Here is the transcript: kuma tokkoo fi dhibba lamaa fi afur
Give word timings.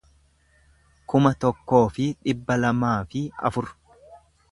kuma 1.11 1.31
tokkoo 1.45 1.83
fi 1.97 2.07
dhibba 2.29 2.57
lamaa 2.63 2.95
fi 3.13 3.23
afur 3.51 3.69